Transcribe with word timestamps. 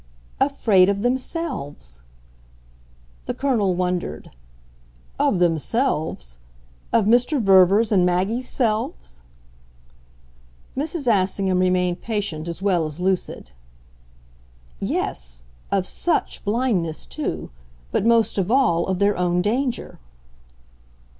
"Afraid 0.39 0.89
of 0.89 1.03
themselves." 1.03 2.01
The 3.27 3.35
Colonel 3.35 3.75
wondered. 3.75 4.31
"Of 5.19 5.37
THEMSELVES? 5.37 6.39
Of 6.91 7.05
Mr. 7.05 7.39
Verver's 7.39 7.91
and 7.91 8.03
Maggie's 8.03 8.49
selves?" 8.49 9.21
Mrs. 10.75 11.05
Assingham 11.05 11.59
remained 11.59 12.01
patient 12.01 12.47
as 12.47 12.63
well 12.63 12.87
as 12.87 12.99
lucid. 12.99 13.51
"Yes 14.79 15.43
of 15.71 15.85
SUCH 15.85 16.43
blindness 16.43 17.05
too. 17.05 17.51
But 17.91 18.03
most 18.03 18.39
of 18.39 18.49
all 18.49 18.87
of 18.87 18.97
their 18.97 19.15
own 19.15 19.43
danger." 19.43 19.99